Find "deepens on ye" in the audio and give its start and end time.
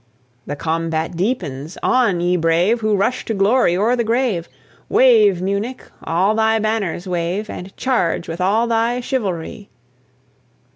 1.15-2.35